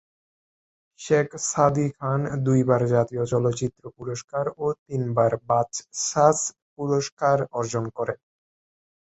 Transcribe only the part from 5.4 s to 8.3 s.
বাচসাস পুরস্কার অর্জন করেন।